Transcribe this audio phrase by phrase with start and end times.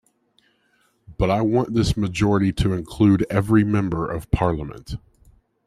[1.19, 4.95] But I want this majority to include every member of parliament.